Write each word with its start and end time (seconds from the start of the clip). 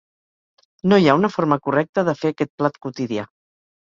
No 0.93 0.97
hi 1.01 1.09
ha 1.09 1.17
una 1.19 1.29
forma 1.33 1.57
correcta 1.67 2.03
de 2.09 2.17
fer 2.21 2.31
aquest 2.35 2.51
plat 2.61 2.79
quotidià. 2.87 3.27